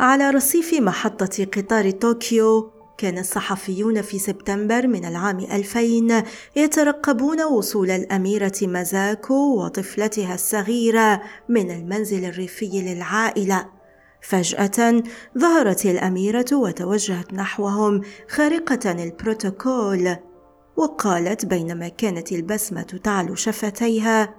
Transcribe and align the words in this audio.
على 0.00 0.30
رصيف 0.30 0.74
محطة 0.74 1.44
قطار 1.44 1.90
طوكيو 1.90 2.70
كان 2.98 3.18
الصحفيون 3.18 4.02
في 4.02 4.18
سبتمبر 4.18 4.86
من 4.86 5.04
العام 5.04 5.38
2000 5.38 6.24
يترقبون 6.56 7.42
وصول 7.42 7.90
الأميرة 7.90 8.52
مازاكو 8.62 9.64
وطفلتها 9.64 10.34
الصغيرة 10.34 11.22
من 11.48 11.70
المنزل 11.70 12.24
الريفي 12.24 12.82
للعائلة 12.82 13.66
فجأة 14.22 15.02
ظهرت 15.38 15.86
الأميرة 15.86 16.46
وتوجهت 16.52 17.32
نحوهم 17.32 18.02
خارقة 18.28 18.92
البروتوكول 18.92 20.16
وقالت 20.76 21.46
بينما 21.46 21.88
كانت 21.88 22.32
البسمة 22.32 23.00
تعلو 23.04 23.34
شفتيها 23.34 24.34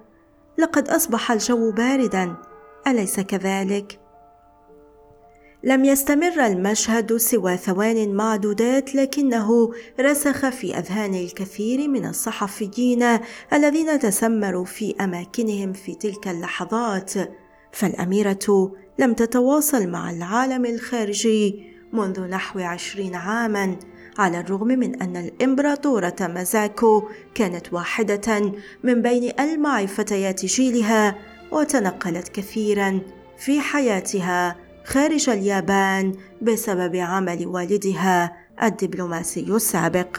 لقد 0.58 0.90
أصبح 0.90 1.32
الجو 1.32 1.72
باردا 1.72 2.36
أليس 2.88 3.20
كذلك؟ 3.20 4.07
لم 5.64 5.86
يستمر 5.86 6.46
المشهد 6.46 7.18
سوى 7.18 7.58
ثوان 7.58 8.14
معدودات 8.14 8.96
لكنه 8.96 9.72
رسخ 10.00 10.50
في 10.50 10.78
أذهان 10.78 11.14
الكثير 11.14 11.88
من 11.88 12.06
الصحفيين 12.06 13.20
الذين 13.54 14.00
تسمروا 14.00 14.66
في 14.66 14.96
أماكنهم 15.02 15.74
في 15.74 15.96
تلك 15.96 16.28
اللحظات. 16.28 17.14
فالأميرة 17.72 18.72
لم 19.00 19.14
تتواصل 19.14 19.88
مع 19.88 20.12
العالم 20.12 20.66
الخارجي 20.66 21.64
منذ 21.94 22.22
نحو 22.22 22.60
عشرين 22.60 23.16
عاما 23.16 23.76
على 24.18 24.40
الرغم 24.40 24.68
من 24.68 25.02
أن 25.02 25.18
الإمبراطورة 25.18 26.16
مازاكو 26.22 27.04
كانت 27.36 27.74
واحدة 27.74 28.54
من 28.84 29.02
ألمع 29.02 29.32
ألمع 29.40 29.86
فتيات 29.86 30.46
جيلها 30.46 31.16
وتنقلت 31.52 32.28
كثيرا 32.28 33.02
في 33.38 33.62
حياتها. 33.62 34.67
خارج 34.88 35.30
اليابان 35.30 36.14
بسبب 36.42 36.96
عمل 36.96 37.48
والدها 37.48 38.38
الدبلوماسي 38.64 39.40
السابق. 39.40 40.18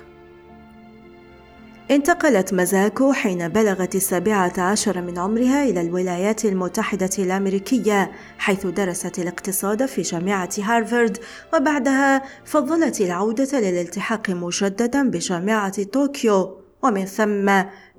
انتقلت 1.91 2.55
مازاكو 2.55 3.13
حين 3.13 3.49
بلغت 3.49 3.95
السابعة 3.95 4.53
عشر 4.59 5.01
من 5.01 5.19
عمرها 5.19 5.65
إلى 5.65 5.81
الولايات 5.81 6.45
المتحدة 6.45 7.11
الأمريكية 7.19 8.11
حيث 8.39 8.67
درست 8.67 9.19
الاقتصاد 9.19 9.87
في 9.87 10.03
جامعة 10.03 10.51
هارفارد 10.59 11.19
وبعدها 11.55 12.23
فضلت 12.45 13.01
العودة 13.01 13.61
للالتحاق 13.61 14.31
مجددا 14.31 15.11
بجامعة 15.11 15.83
طوكيو. 15.83 16.58
ومن 16.83 17.05
ثم 17.05 17.51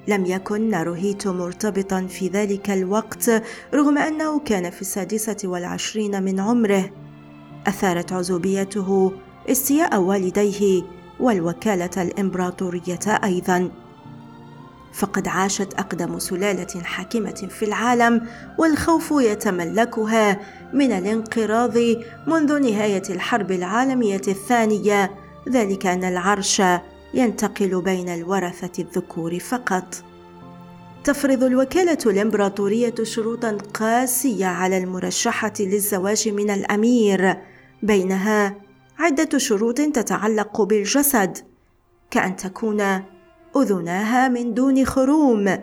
لم 0.07 0.25
يكن 0.25 0.69
ناروهيتو 0.69 1.33
مرتبطا 1.33 2.07
في 2.09 2.27
ذلك 2.27 2.69
الوقت 2.69 3.43
رغم 3.73 3.97
أنه 3.97 4.39
كان 4.39 4.69
في 4.69 4.81
السادسة 4.81 5.37
والعشرين 5.43 6.23
من 6.23 6.39
عمره. 6.39 6.89
أثارت 7.67 8.13
عزوبيته 8.13 9.11
استياء 9.49 10.01
والديه 10.01 10.96
والوكالة 11.19 12.03
الإمبراطورية 12.03 12.99
أيضا. 13.23 13.71
فقد 14.93 15.27
عاشت 15.27 15.73
أقدم 15.73 16.19
سلالة 16.19 16.81
حاكمة 16.83 17.47
في 17.49 17.65
العالم 17.65 18.27
والخوف 18.57 19.13
يتملكها 19.17 20.39
من 20.73 20.91
الانقراض 20.91 21.77
منذ 22.27 22.59
نهاية 22.59 23.03
الحرب 23.09 23.51
العالمية 23.51 24.21
الثانية. 24.27 25.11
ذلك 25.49 25.85
أن 25.85 26.03
العرش 26.03 26.61
ينتقل 27.13 27.81
بين 27.81 28.09
الورثة 28.09 28.83
الذكور 28.83 29.39
فقط. 29.39 30.03
تفرض 31.03 31.43
الوكالة 31.43 31.97
الإمبراطورية 32.05 32.95
شروطا 33.03 33.57
قاسية 33.73 34.45
على 34.45 34.77
المرشحة 34.77 35.53
للزواج 35.59 36.29
من 36.29 36.49
الأمير 36.49 37.37
بينها 37.83 38.66
عدة 38.99 39.37
شروط 39.37 39.77
تتعلق 39.77 40.61
بالجسد 40.61 41.37
كأن 42.11 42.35
تكون 42.35 43.03
أذناها 43.57 44.27
من 44.27 44.53
دون 44.53 44.85
خروم 44.85 45.57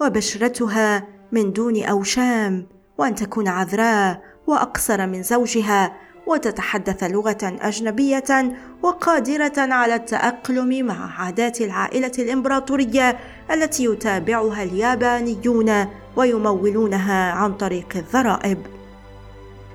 وبشرتها 0.00 1.06
من 1.32 1.52
دون 1.52 1.82
أوشام 1.84 2.66
وأن 2.98 3.14
تكون 3.14 3.48
عذراء 3.48 4.22
وأقصر 4.46 5.06
من 5.06 5.22
زوجها 5.22 5.96
وتتحدث 6.26 7.04
لغة 7.04 7.38
أجنبية 7.42 8.58
وقادرة 8.82 9.52
على 9.58 9.94
التأقلم 9.94 10.86
مع 10.86 11.20
عادات 11.20 11.60
العائلة 11.60 12.12
الإمبراطورية 12.18 13.18
التي 13.50 13.84
يتابعها 13.84 14.62
اليابانيون 14.62 15.86
ويمولونها 16.16 17.32
عن 17.32 17.54
طريق 17.54 17.96
الضرائب. 17.96 18.79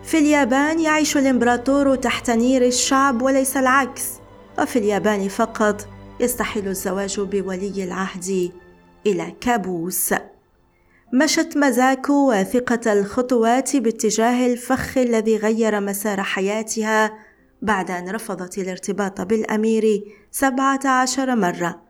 في 0.06 0.20
اليابان 0.20 0.80
يعيش 0.80 1.18
الإمبراطور 1.18 1.96
تحت 1.96 2.30
نير 2.30 2.66
الشعب 2.66 3.22
وليس 3.22 3.58
العكس 3.58 4.04
وفي 4.60 4.80
اليابان 4.80 5.28
فقط 5.28 5.88
يستحيل 6.20 6.68
الزواج 6.68 7.20
بولي 7.20 7.84
العهد 7.84 8.52
إلى 9.06 9.34
كابوس. 9.42 10.14
مشت 11.14 11.58
مازاكو 11.58 12.30
واثقة 12.30 12.94
الخطوات 12.94 13.76
باتجاه 13.76 14.46
الفخ 14.46 14.98
الذي 14.98 15.38
غير 15.38 15.80
مسار 15.80 16.24
حياتها 16.24 17.14
بعد 17.62 17.92
أن 17.92 18.10
رفضت 18.10 18.58
الارتباط 18.58 19.22
بالأمير 19.22 20.04
سبعة 20.32 20.88
عشر 20.88 21.36
مرة. 21.36 21.82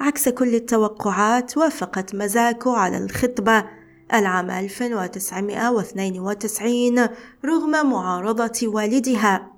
عكس 0.00 0.28
كل 0.28 0.54
التوقعات 0.54 1.56
وافقت 1.56 2.14
مازاكو 2.14 2.70
على 2.70 2.98
الخطبة 2.98 3.79
العام 4.14 4.50
1992 4.50 7.08
رغم 7.44 7.90
معارضة 7.90 8.60
والدها 8.62 9.50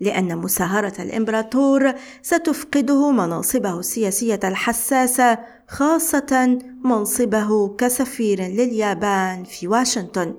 لأن 0.00 0.38
مساهرة 0.38 1.02
الإمبراطور 1.02 1.92
ستفقده 2.22 3.10
مناصبه 3.10 3.78
السياسية 3.78 4.40
الحساسة 4.44 5.38
خاصة 5.68 6.58
منصبه 6.84 7.76
كسفير 7.76 8.40
لليابان 8.40 9.44
في 9.44 9.68
واشنطن. 9.68 10.34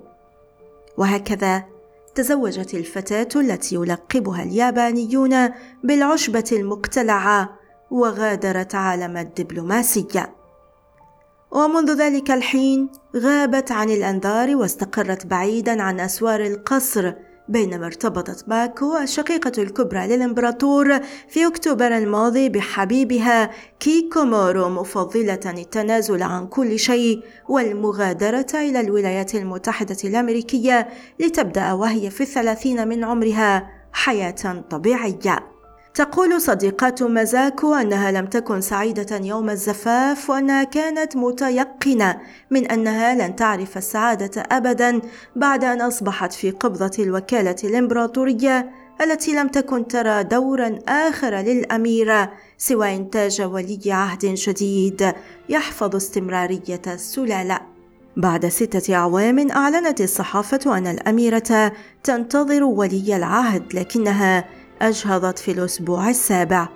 وهكذا 0.98 1.64
تزوجت 2.16 2.74
الفتاة 2.74 3.42
التي 3.42 3.76
يلقبها 3.76 4.44
اليابانيون 4.44 5.50
بالعشبة 5.84 6.50
المقتلعة 6.52 7.60
وغادرت 7.92 8.76
عالم 8.76 9.18
الدبلوماسية. 9.18 10.39
ومنذ 11.52 11.92
ذلك 11.92 12.32
الحين 12.32 12.90
غابت 13.16 13.72
عن 13.72 13.90
الأنظار 13.90 14.56
واستقرت 14.56 15.26
بعيدا 15.26 15.82
عن 15.82 16.00
أسوار 16.00 16.46
القصر 16.46 17.14
بينما 17.50 17.86
ارتبطت 17.86 18.50
ماكو 18.50 18.98
الشقيقة 18.98 19.52
الكبرى 19.58 20.08
للإمبراطور 20.08 21.00
في 21.30 21.48
أكتوبر 21.48 21.98
الماضي 21.98 22.50
بحبيبها 22.50 23.50
كيكومورو 23.80 24.70
مفضلة 24.70 25.40
التنازل 25.46 26.24
عن 26.24 26.48
كل 26.48 26.80
شيء 26.80 27.24
والمغادرة 27.50 28.48
إلى 28.54 28.80
الولايات 28.80 29.36
المتحدة 29.36 29.98
الأمريكية 30.04 30.88
لتبدأ 31.20 31.74
وهي 31.74 32.10
في 32.10 32.22
الثلاثين 32.22 32.88
من 32.88 33.04
عمرها 33.04 33.70
حياة 33.94 34.64
طبيعية. 34.70 35.59
تقول 36.00 36.42
صديقة 36.42 37.08
مازاكو 37.08 37.74
أنها 37.74 38.12
لم 38.12 38.26
تكن 38.26 38.62
سعيدة 38.62 39.18
يوم 39.18 39.50
الزفاف 39.50 40.30
وأنها 40.30 40.64
كانت 40.64 41.18
متيقنة 41.18 42.22
من 42.52 42.66
أنها 42.66 43.16
لن 43.16 43.36
تعرف 43.36 43.78
السعادة 43.78 44.44
أبدا 44.52 45.02
بعد 45.36 45.64
أن 45.64 45.82
أصبحت 45.82 46.34
في 46.34 46.52
قبضة 46.52 46.92
الوكالة 47.04 47.56
الإمبراطورية 47.64 48.72
التي 49.02 49.34
لم 49.34 49.48
تكن 49.48 49.88
ترى 49.88 50.24
دورا 50.24 50.80
آخر 50.88 51.36
للأميرة 51.36 52.32
سوى 52.58 52.96
إنتاج 52.96 53.42
ولي 53.42 53.80
عهد 53.88 54.26
جديد 54.26 55.14
يحفظ 55.50 55.96
استمرارية 55.96 56.82
السلالة. 56.88 57.60
بعد 58.18 58.46
ستة 58.46 58.96
أعوام 58.96 59.52
أعلنت 59.52 60.02
الصحافة 60.02 60.78
أن 60.78 60.88
الأميرة 60.88 61.72
تنتظر 62.04 62.64
ولي 62.64 63.16
العهد 63.16 63.74
لكنها 63.74 64.59
أجهضت 64.82 65.40
في 65.40 65.52
الأسبوع 65.52 66.10
السابع. 66.10 66.68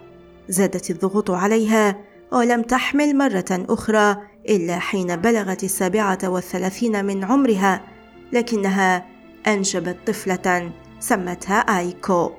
زادت 0.49 0.89
الضغوط 0.89 1.31
عليها 1.31 1.97
ولم 2.31 2.61
تحمل 2.61 3.17
مرة 3.17 3.45
أخرى 3.51 4.17
إلا 4.49 4.79
حين 4.79 5.15
بلغت 5.15 5.63
السابعة 5.63 6.19
والثلاثين 6.23 7.05
من 7.05 7.23
عمرها 7.23 7.81
لكنها 8.33 9.05
أنجبت 9.47 9.97
طفلة 10.07 10.71
سمتها 10.99 11.57
آيكو 11.57 12.31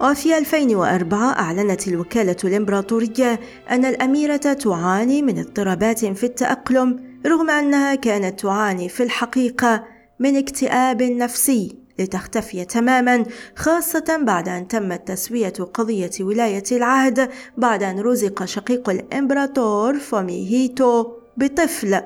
وفي 0.00 0.38
2004 0.38 1.38
أعلنت 1.38 1.88
الوكالة 1.88 2.36
الإمبراطورية 2.44 3.40
أن 3.70 3.84
الأميرة 3.84 4.36
تعاني 4.36 5.22
من 5.22 5.38
اضطرابات 5.38 6.04
في 6.04 6.24
التأقلم 6.24 7.20
رغم 7.26 7.50
أنها 7.50 7.94
كانت 7.94 8.40
تعاني 8.40 8.88
في 8.88 9.02
الحقيقة 9.02 9.84
من 10.20 10.36
اكتئاب 10.36 11.02
نفسي 11.02 11.85
لتختفي 11.98 12.64
تماما 12.64 13.24
خاصة 13.56 14.20
بعد 14.22 14.48
أن 14.48 14.68
تمت 14.68 15.08
تسوية 15.08 15.52
قضية 15.74 16.10
ولاية 16.20 16.64
العهد 16.72 17.30
بعد 17.56 17.82
أن 17.82 18.00
رزق 18.00 18.44
شقيق 18.44 18.90
الإمبراطور 18.90 19.98
فوميهيتو 19.98 21.06
بطفل. 21.36 22.00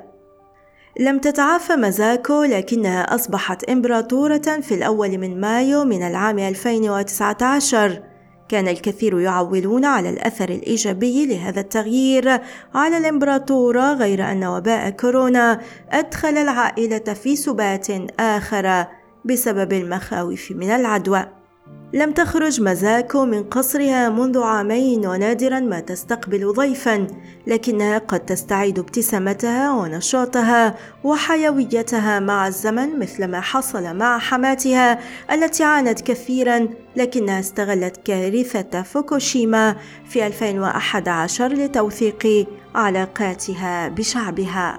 لم 1.00 1.18
تتعافى 1.18 1.76
مازاكو 1.76 2.42
لكنها 2.42 3.14
أصبحت 3.14 3.64
إمبراطورة 3.64 4.60
في 4.62 4.74
الأول 4.74 5.18
من 5.18 5.40
مايو 5.40 5.84
من 5.84 6.02
العام 6.02 6.38
2019 6.38 8.02
كان 8.48 8.68
الكثير 8.68 9.20
يعولون 9.20 9.84
على 9.84 10.10
الأثر 10.10 10.48
الإيجابي 10.48 11.26
لهذا 11.26 11.60
التغيير 11.60 12.40
على 12.74 12.96
الإمبراطورة 12.98 13.92
غير 13.92 14.32
أن 14.32 14.44
وباء 14.44 14.90
كورونا 14.90 15.60
أدخل 15.90 16.38
العائلة 16.38 17.14
في 17.14 17.36
سبات 17.36 17.86
آخر. 18.20 18.86
بسبب 19.24 19.72
المخاوف 19.72 20.52
من 20.52 20.70
العدوى. 20.70 21.40
لم 21.92 22.12
تخرج 22.12 22.60
مزاكو 22.60 23.24
من 23.24 23.42
قصرها 23.42 24.08
منذ 24.08 24.38
عامين 24.42 25.06
ونادرا 25.06 25.60
ما 25.60 25.80
تستقبل 25.80 26.52
ضيفا 26.52 27.06
لكنها 27.46 27.98
قد 27.98 28.20
تستعيد 28.20 28.78
ابتسامتها 28.78 29.72
ونشاطها 29.72 30.74
وحيويتها 31.04 32.20
مع 32.20 32.48
الزمن 32.48 32.98
مثل 32.98 33.24
ما 33.24 33.40
حصل 33.40 33.96
مع 33.96 34.18
حماتها 34.18 34.98
التي 35.32 35.64
عانت 35.64 36.00
كثيرا 36.00 36.68
لكنها 36.96 37.40
استغلت 37.40 37.96
كارثة 37.96 38.82
فوكوشيما 38.82 39.76
في 40.08 40.26
2011 40.26 41.48
لتوثيق 41.52 42.46
علاقاتها 42.74 43.88
بشعبها. 43.88 44.78